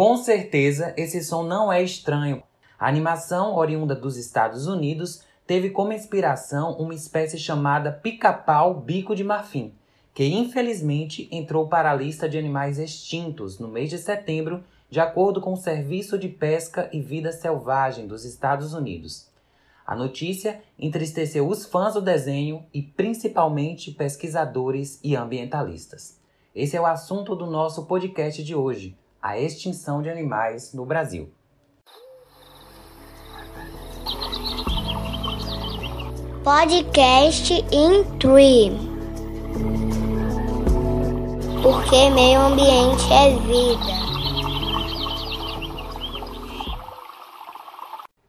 [0.00, 2.42] Com certeza, esse som não é estranho.
[2.78, 9.22] A animação oriunda dos Estados Unidos teve como inspiração uma espécie chamada pica-pau bico de
[9.22, 9.74] marfim,
[10.14, 15.38] que infelizmente entrou para a lista de animais extintos no mês de setembro, de acordo
[15.38, 19.28] com o Serviço de Pesca e Vida Selvagem dos Estados Unidos.
[19.86, 26.18] A notícia entristeceu os fãs do desenho e principalmente pesquisadores e ambientalistas.
[26.54, 31.30] Esse é o assunto do nosso podcast de hoje: a extinção de animais no Brasil.
[36.42, 38.72] Podcast in Tree.
[41.62, 44.00] Porque meio ambiente é vida.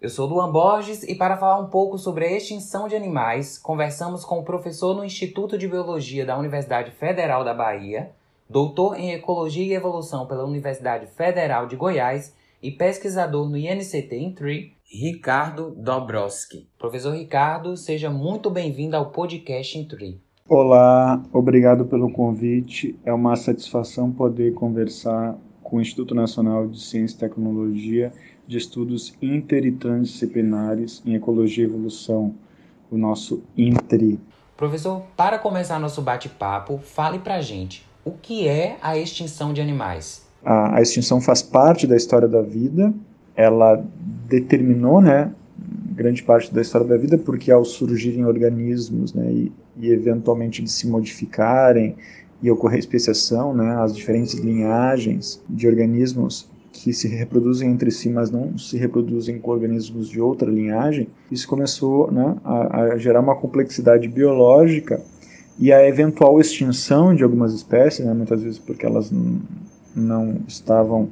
[0.01, 4.25] Eu sou Luan Borges e para falar um pouco sobre a extinção de animais, conversamos
[4.25, 8.11] com o professor no Instituto de Biologia da Universidade Federal da Bahia,
[8.51, 14.73] doutor em Ecologia e Evolução pela Universidade Federal de Goiás e pesquisador no INCT Intree,
[14.83, 16.67] Ricardo Dobrowski.
[16.77, 20.19] Professor Ricardo, seja muito bem-vindo ao podcast Intree.
[20.49, 22.93] Olá, obrigado pelo convite.
[23.05, 28.11] É uma satisfação poder conversar com o Instituto Nacional de Ciência e Tecnologia
[28.45, 32.35] de estudos inter e transdisciplinares em ecologia e evolução,
[32.91, 34.19] o nosso INTRI.
[34.57, 39.61] Professor, para começar nosso bate-papo, fale para a gente o que é a extinção de
[39.61, 40.25] animais.
[40.43, 42.93] A, a, extinção faz parte da história da vida,
[43.35, 43.83] ela
[44.27, 45.31] determinou, né,
[45.91, 50.71] grande parte da história da vida, porque ao surgirem organismos, né, e, e eventualmente eles
[50.71, 51.95] se modificarem
[52.41, 58.31] e ocorrer especiação, né, as diferentes linhagens de organismos que se reproduzem entre si, mas
[58.31, 63.35] não se reproduzem com organismos de outra linhagem, isso começou né, a, a, gerar uma
[63.35, 65.01] complexidade biológica
[65.61, 69.11] e a eventual extinção de algumas espécies, né, muitas vezes porque elas
[69.95, 71.09] não estavam,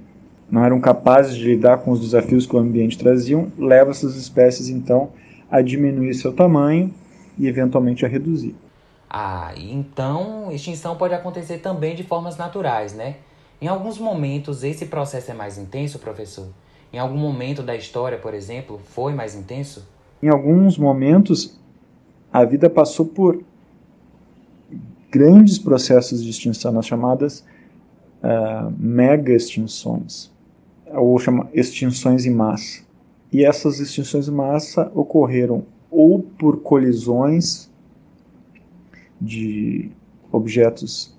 [0.50, 4.68] não eram capazes de lidar com os desafios que o ambiente traziam, leva essas espécies
[4.68, 5.12] então
[5.52, 6.92] a diminuir seu tamanho
[7.38, 8.56] e eventualmente a reduzir.
[9.08, 13.18] Ah, então extinção pode acontecer também de formas naturais, né?
[13.62, 16.48] Em alguns momentos esse processo é mais intenso, professor?
[16.92, 19.88] Em algum momento da história, por exemplo, foi mais intenso?
[20.24, 21.60] Em alguns momentos
[22.34, 23.44] a vida passou por
[25.12, 27.46] grandes processos de extinção, as chamadas
[28.24, 30.32] uh, mega extinções,
[30.94, 32.82] ou chama extinções em massa.
[33.32, 37.70] E essas extinções em massa ocorreram ou por colisões
[39.22, 39.92] de
[40.32, 41.16] objetos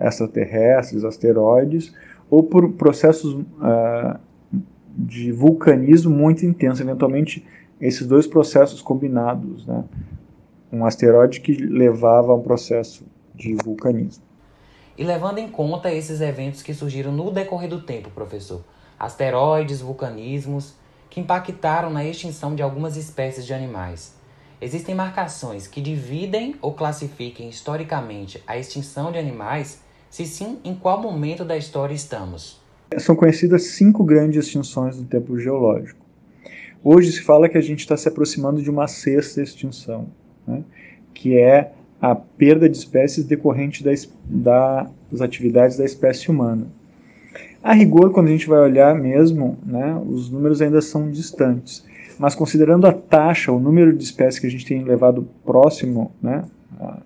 [0.00, 1.92] extraterrestres, asteroides,
[2.30, 4.18] ou por processos uh,
[4.96, 7.44] de vulcanismo muito intenso, eventualmente
[7.80, 9.84] esses dois processos combinados, né?
[10.72, 14.24] Um asteroide que levava a um processo de vulcanismo.
[14.96, 18.62] E levando em conta esses eventos que surgiram no decorrer do tempo, professor,
[18.98, 20.74] asteroides, vulcanismos,
[21.08, 24.18] que impactaram na extinção de algumas espécies de animais,
[24.60, 29.80] Existem marcações que dividem ou classifiquem historicamente a extinção de animais?
[30.10, 32.60] Se sim, em qual momento da história estamos?
[32.98, 36.04] São conhecidas cinco grandes extinções do tempo geológico.
[36.82, 40.08] Hoje se fala que a gente está se aproximando de uma sexta extinção,
[40.48, 40.64] né?
[41.14, 46.66] que é a perda de espécies decorrente das, das atividades da espécie humana.
[47.62, 51.84] A rigor, quando a gente vai olhar mesmo, né, os números ainda são distantes
[52.18, 56.44] mas considerando a taxa, o número de espécies que a gente tem levado próximo né,
[56.80, 57.00] a,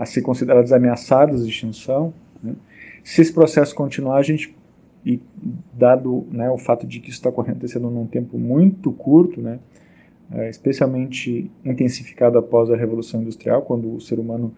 [0.00, 2.54] a ser consideradas ameaçadas de extinção, né,
[3.04, 4.54] se esse processo continuar, a gente,
[5.04, 5.20] e
[5.72, 9.60] dado né, o fato de que isso está acontecendo num tempo muito curto, né,
[10.50, 14.54] especialmente intensificado após a Revolução Industrial, quando o ser humano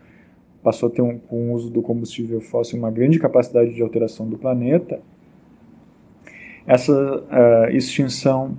[0.62, 4.28] passou a ter, um, com o uso do combustível fóssil, uma grande capacidade de alteração
[4.28, 5.00] do planeta,
[6.66, 8.56] essa uh, extinção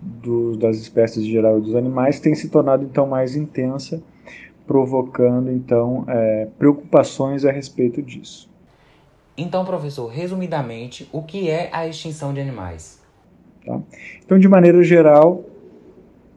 [0.00, 4.02] do, das espécies em geral e dos animais tem se tornado então mais intensa,
[4.66, 8.48] provocando então é, preocupações a respeito disso.
[9.36, 13.00] Então, professor, resumidamente, o que é a extinção de animais?
[13.64, 13.80] Tá?
[14.24, 15.44] Então, de maneira geral,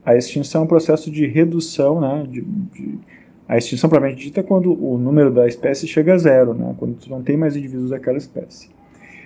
[0.06, 3.00] a extinção é um processo de redução, né, de, de,
[3.48, 6.98] a extinção propriamente dita é quando o número da espécie chega a zero, né, quando
[7.08, 8.70] não tem mais indivíduos daquela espécie.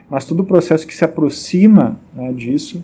[0.10, 2.84] Mas todo o processo que se aproxima né, disso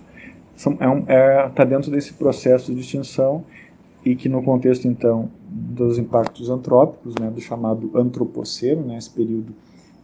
[0.55, 3.43] está é um, é, tá dentro desse processo de extinção
[4.05, 9.53] e que no contexto então dos impactos antrópicos, né, do chamado antropoceno, né, esse período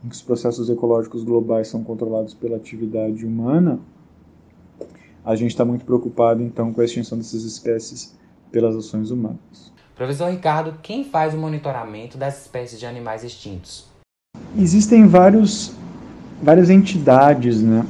[0.03, 3.79] em que os processos ecológicos globais são controlados pela atividade humana,
[5.25, 8.15] a gente está muito preocupado então com a extinção dessas espécies
[8.51, 9.71] pelas ações humanas.
[9.95, 13.85] Professor Ricardo, quem faz o monitoramento das espécies de animais extintos?
[14.57, 15.73] Existem vários,
[16.41, 17.85] várias entidades, né,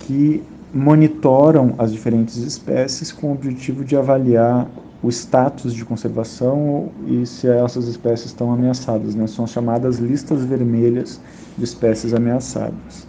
[0.00, 0.42] que
[0.74, 4.68] monitoram as diferentes espécies com o objetivo de avaliar
[5.02, 9.14] o status de conservação e se essas espécies estão ameaçadas.
[9.14, 9.26] Né?
[9.26, 11.20] São chamadas listas vermelhas
[11.56, 13.06] de espécies ameaçadas.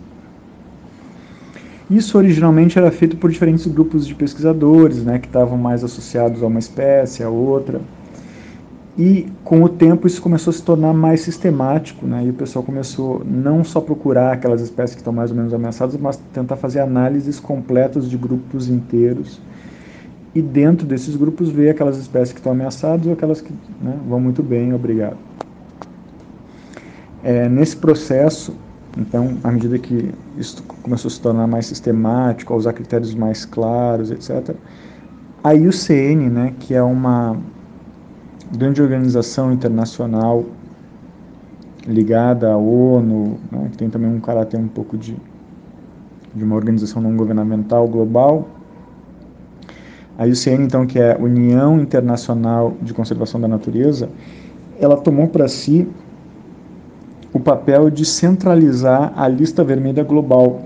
[1.89, 6.47] Isso originalmente era feito por diferentes grupos de pesquisadores, né, que estavam mais associados a
[6.47, 7.79] uma espécie, a outra.
[8.97, 12.65] E com o tempo isso começou a se tornar mais sistemático, né, e o pessoal
[12.65, 16.81] começou não só procurar aquelas espécies que estão mais ou menos ameaçadas, mas tentar fazer
[16.81, 19.39] análises completas de grupos inteiros.
[20.35, 23.51] E dentro desses grupos ver aquelas espécies que estão ameaçadas ou aquelas que
[23.81, 25.17] né, vão muito bem, obrigado.
[27.23, 28.53] É, nesse processo,
[28.97, 33.45] então, à medida que isso começou a se tornar mais sistemático, a usar critérios mais
[33.45, 34.55] claros, etc.,
[35.43, 37.37] a IUCN, né, que é uma
[38.51, 40.43] grande organização internacional
[41.85, 45.15] ligada à ONU, né, que tem também um caráter um pouco de,
[46.33, 48.49] de uma organização não governamental global.
[50.17, 54.09] A IUCN, então, que é a União Internacional de Conservação da Natureza,
[54.79, 55.87] ela tomou para si
[57.47, 60.63] papel de centralizar a lista vermelha global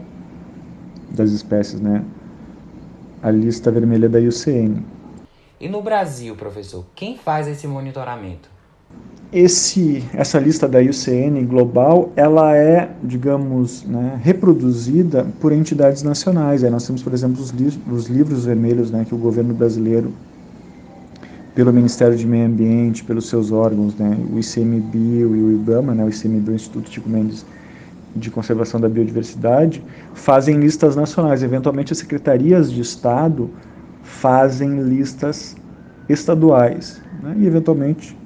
[1.11, 2.03] das espécies, né?
[3.21, 4.83] A lista vermelha da IUCN.
[5.59, 8.49] E no Brasil, professor, quem faz esse monitoramento?
[9.31, 16.63] Esse, essa lista da IUCN global, ela é, digamos, né, reproduzida por entidades nacionais.
[16.63, 20.11] Aí nós temos, por exemplo, os, li os livros vermelhos, né, que o governo brasileiro
[21.53, 26.03] pelo Ministério de Meio Ambiente, pelos seus órgãos, né, o ICMBio e o IBAMA, né,
[26.05, 27.45] o ICMBio, Instituto Chico Mendes
[28.15, 29.83] de Conservação da Biodiversidade,
[30.13, 31.43] fazem listas nacionais.
[31.43, 33.49] Eventualmente, as secretarias de Estado
[34.01, 35.55] fazem listas
[36.07, 37.01] estaduais.
[37.21, 38.17] Né, e, eventualmente,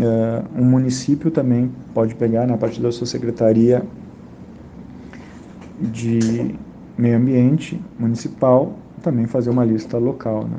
[0.00, 3.84] é, um município também pode pegar, né, a partir da sua secretaria
[5.80, 6.54] de
[6.96, 10.44] meio ambiente municipal, também fazer uma lista local.
[10.44, 10.58] Né.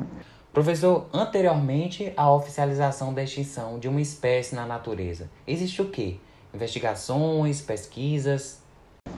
[0.52, 6.16] Professor, anteriormente à oficialização da extinção de uma espécie na natureza, existe o quê?
[6.52, 8.58] Investigações, pesquisas?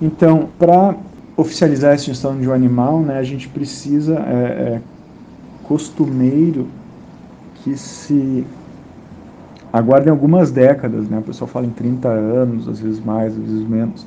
[0.00, 0.94] Então, para
[1.34, 4.82] oficializar a extinção de um animal, né, a gente precisa, é, é
[5.64, 6.68] costumeiro
[7.64, 8.46] que se
[9.72, 13.66] aguardem algumas décadas, né, o pessoal fala em 30 anos, às vezes mais, às vezes
[13.66, 14.06] menos,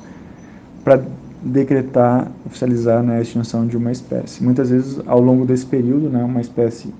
[0.84, 1.02] para
[1.42, 4.44] decretar, oficializar né, a extinção de uma espécie.
[4.44, 6.94] Muitas vezes, ao longo desse período, né, uma espécie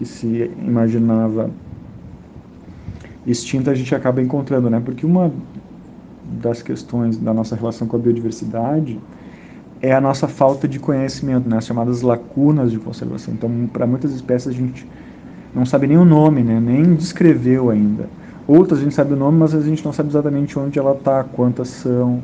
[0.00, 1.50] que se imaginava
[3.26, 4.80] extinta a gente acaba encontrando, né?
[4.82, 5.30] Porque uma
[6.40, 8.98] das questões da nossa relação com a biodiversidade
[9.82, 11.58] é a nossa falta de conhecimento, né?
[11.58, 13.34] As chamadas lacunas de conservação.
[13.34, 14.86] Então, para muitas espécies a gente
[15.54, 16.58] não sabe nem o nome, né?
[16.58, 18.08] Nem descreveu ainda.
[18.48, 21.24] Outras a gente sabe o nome, mas a gente não sabe exatamente onde ela está,
[21.24, 22.22] quantas são,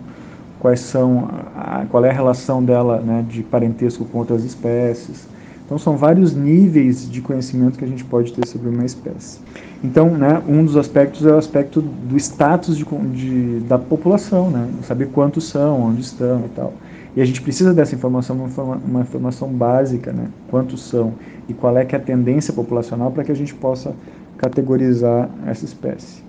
[0.58, 3.22] quais são, a, qual é a relação dela, né?
[3.28, 5.28] De parentesco com outras espécies.
[5.66, 9.40] Então são vários níveis de conhecimento que a gente pode ter sobre uma espécie.
[9.82, 14.70] Então, né, um dos aspectos é o aspecto do status de, de, da população, né,
[14.84, 16.72] saber quantos são, onde estão e tal.
[17.16, 21.14] E a gente precisa dessa informação, uma, uma informação básica, né, quantos são
[21.48, 23.92] e qual é que é a tendência populacional para que a gente possa
[24.38, 26.22] categorizar essa espécie.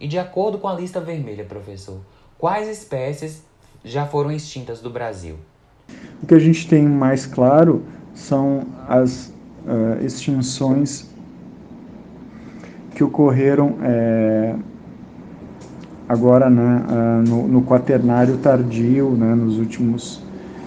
[0.00, 1.98] E de acordo com a lista vermelha, professor,
[2.38, 3.42] quais espécies
[3.84, 5.34] já foram extintas do Brasil?
[6.22, 7.82] O que a gente tem mais claro
[8.14, 9.32] são as
[9.66, 11.06] uh, extinções
[12.94, 14.54] que ocorreram é,
[16.08, 20.22] agora né, uh, no, no, quaternário tardio, né, nos últimos,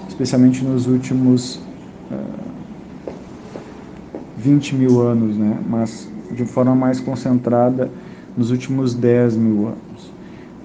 [0.10, 1.56] especialmente nos últimos
[2.12, 3.12] uh,
[4.38, 7.90] 20 mil anos, né, mas de forma mais concentrada
[8.36, 10.12] nos últimos 10 mil anos.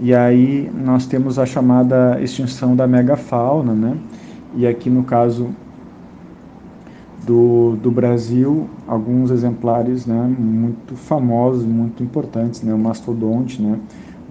[0.00, 3.96] E aí nós temos a chamada extinção da megafauna, né,
[4.56, 5.50] e aqui no caso
[7.24, 13.78] do, do Brasil, alguns exemplares né, muito famosos, muito importantes, né, o mastodonte, né,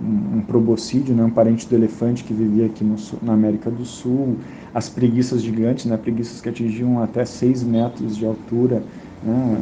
[0.02, 3.86] um, um proboscídeo, né, um parente do elefante que vivia aqui no, na América do
[3.86, 4.38] Sul,
[4.74, 8.84] as preguiças gigantes, né, preguiças que atingiam até 6 metros de altura,
[9.24, 9.58] né,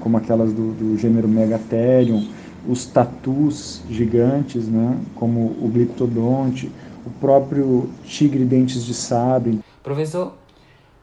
[0.00, 2.26] como aquelas do, do gênero Megatherium,
[2.68, 6.70] os tatus gigantes, né, como o gliptodonte,
[7.06, 9.60] o próprio tigre dentes de sabre.
[9.82, 10.34] Professor,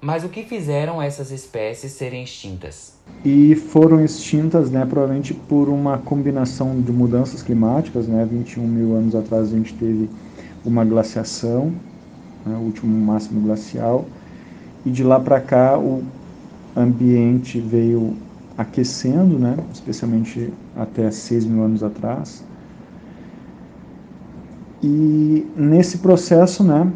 [0.06, 2.94] mas o que fizeram essas espécies serem extintas?
[3.26, 9.16] E foram extintas, né, provavelmente por uma combinação de mudanças climáticas, né, 21 mil anos
[9.16, 10.08] atrás a gente teve
[10.64, 11.74] uma glaciação,
[12.46, 14.06] né, o último máximo glacial,
[14.86, 16.04] e de lá para cá o
[16.76, 18.16] ambiente veio
[18.56, 22.44] aquecendo, né, especialmente até 6 mil anos atrás.
[24.84, 26.92] E nesse processo, né,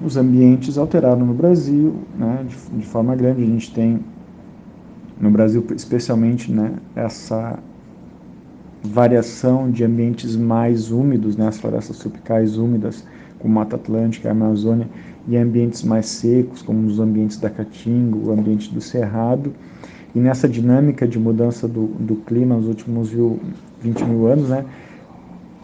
[0.00, 3.42] os ambientes alteraram no Brasil, né, de, de, forma grande.
[3.42, 4.00] A gente tem
[5.20, 7.58] no Brasil, especialmente, né, essa
[8.82, 13.04] variação de ambientes mais úmidos, né, as florestas tropicais úmidas,
[13.38, 14.88] como Mata Atlântica, Amazônia,
[15.28, 19.52] e ambientes mais secos, como os ambientes da Caatinga, o ambiente do Cerrado.
[20.14, 23.10] E nessa dinâmica de mudança do, do clima nos últimos
[23.82, 24.64] 20 mil anos, né,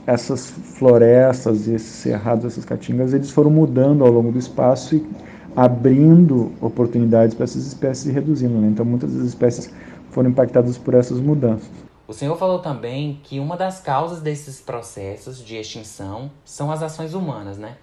[0.06, 5.06] essas florestas, esses cerrados, essas caatingas, eles foram mudando ao longo do espaço e
[5.54, 8.54] abrindo oportunidades para essas espécies e reduzindo.
[8.54, 8.68] Né?
[8.68, 9.72] Então, muitas das espécies
[10.10, 11.68] foram impactadas por essas mudanças.
[12.06, 17.14] O senhor falou também que uma das causas desses processos de extinção são as ações
[17.14, 17.76] humanas, né?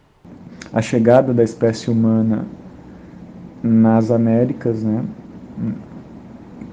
[0.71, 2.45] A chegada da espécie humana
[3.63, 5.03] nas Américas, né,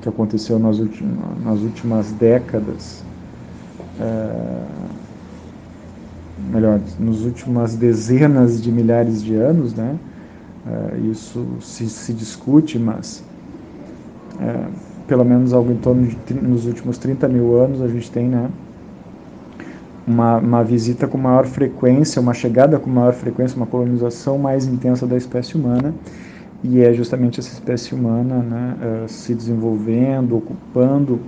[0.02, 3.02] que aconteceu nas, últimas, décadas,
[3.98, 4.64] é,
[6.38, 9.97] melhor, nas últimas dezenas de milhares de anos, né,
[10.66, 13.23] é, isso se, se discute, mas
[14.40, 14.66] é,
[15.07, 18.50] pelo menos algo em torno de nos últimos 30 mil anos a gente tem né,
[20.07, 25.07] uma, uma visita com maior frequência, uma chegada com maior frequência, uma colonização mais intensa
[25.07, 25.95] da espécie humana.
[26.64, 31.21] E é justamente essa espécie humana né, uh, se desenvolvendo, ocupando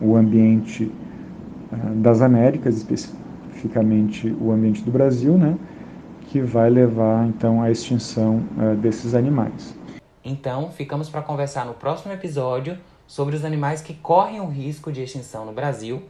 [0.00, 0.90] o ambiente
[1.96, 2.76] das Américas,
[3.50, 5.58] especificamente o ambiente do Brasil, né,
[6.28, 9.74] que vai levar então à extinção uh, desses animais.
[10.24, 15.02] Então, ficamos para conversar no próximo episódio sobre os animais que correm o risco de
[15.02, 16.02] extinção no Brasil.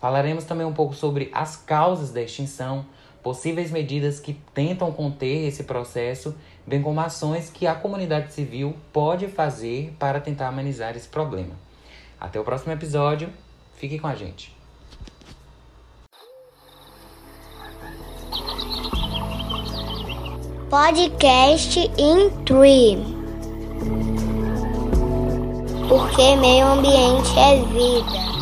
[0.00, 2.86] Falaremos também um pouco sobre as causas da extinção,
[3.22, 6.34] possíveis medidas que tentam conter esse processo,
[6.66, 11.54] bem como ações que a comunidade civil pode fazer para tentar amenizar esse problema.
[12.20, 13.28] Até o próximo episódio,
[13.74, 14.55] fique com a gente.
[20.68, 23.16] Podcast in Tree
[25.88, 28.35] porque meio ambiente é vida.